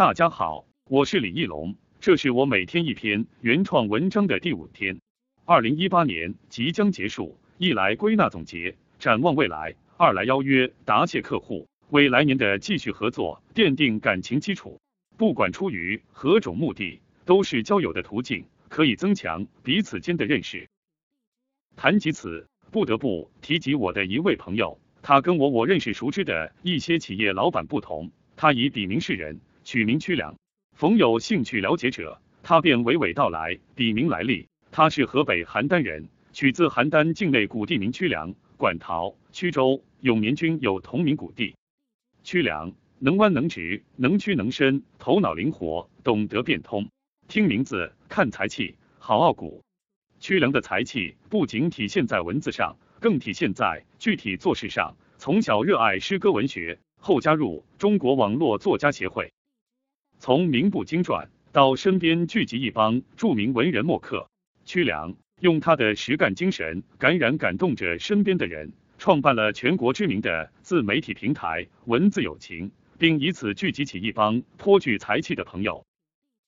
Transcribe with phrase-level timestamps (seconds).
[0.00, 4.98] 大家好，我是李义龙，这是我每天一篇原创文章的第五天。
[5.44, 14.80] 二零一八年即将结束，一来归纳总结，展望未来；二来邀约答谢客户，为来年的继续合作奠定感情基础。
[15.18, 20.66] 不管出于何种目的，都是交友的途径，可以增强彼此间的认识。
[21.76, 29.38] 谈及此，不得不提及我的一位朋友，他跟我我认识熟知的一些企业老板不同，他以笔名示人，
[29.70, 30.34] 取名曲良。
[30.76, 34.48] 逢有兴趣了解者，他便娓娓道来笔名来历。
[34.72, 41.54] 他是河北邯郸人，取自邯郸境内古地名曲梁、馆陶、曲周、永年均有同名古地。
[42.24, 46.88] 曲梁能弯能直，能屈能伸，头脑灵活，懂得变通。
[47.28, 49.62] 听名字看才气，好傲骨。
[50.18, 54.96] 曲梁的才气不仅体现在文字上，更体现在具体做事上。
[55.16, 59.32] 从小热爱诗歌文学，后加入中国网络作家协会。
[60.20, 64.28] 从名不经传到身边聚集一帮著名文人墨客。
[64.66, 75.86] 屈良用他的实干精神感染感动着身边的人，创办了全国知名的自媒体平台“文字有情”，并以此聚集起一帮颇具才气的朋友。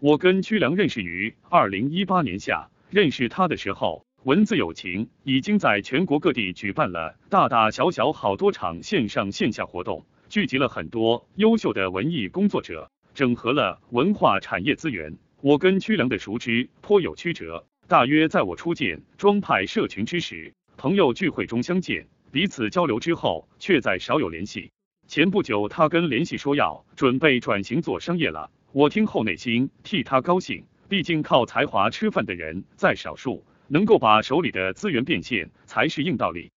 [0.00, 12.90] 我跟屈良认识于二零一八年夏，认识他的时候，“文字有情”已经在全国各地举办了大大小小好多场线上线下活动，聚集了很多优秀的文艺工作者，
[13.20, 15.14] 整合了文化产业资源。
[15.42, 17.66] 我跟屈良的熟知颇有曲折。
[17.86, 24.72] 大约在我初见庄派社群之时，朋友聚会中相见，彼此交流之后，却再少有联系。
[25.06, 36.50] 前不久，他跟联系说要准备转型做商业了，我听后内心替他高兴，毕竟靠才华吃饭的人在少数，能够把手里的资源变现才是硬道理。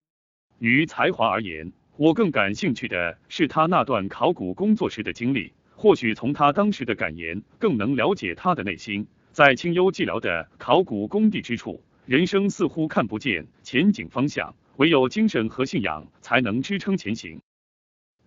[0.59, 5.51] 于才华而言，我更感兴趣的是他那段考古工作时的经历，
[5.83, 9.05] 或许从他当时的感言，更能了解他的内心。
[9.33, 17.41] 在清幽寂寥的考古工地之处，人生似乎看不见前景方向，唯有精神和信仰才能支撑前行。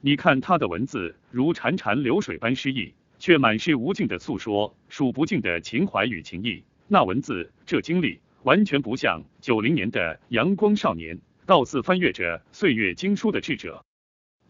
[0.03, 6.63] 你看他的文字如潺潺流水般诗意，却满是无尽的诉说，数不尽的情怀与情谊。
[6.89, 13.83] 那文字，这经历，完全不像九零年的阳光少年，倒似翻阅着岁月经书的智者。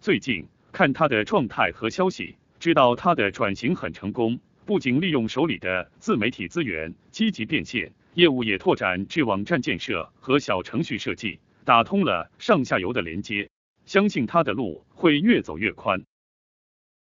[0.01, 2.35] 最近看他的状态和消息，
[2.67, 4.41] 知道他的转型很成功。
[4.65, 13.49] 不仅利用手里的自媒体资源积极变现，业务也拓展至网站建设和小程序设计，打通了上下游的连接。
[13.85, 16.03] 相信他的路会越走越宽。